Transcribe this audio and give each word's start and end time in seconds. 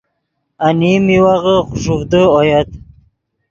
انیم 0.67 1.01
میوغے 1.07 1.55
خوݰوڤدے 1.67 2.21
اویت۔ 2.37 2.69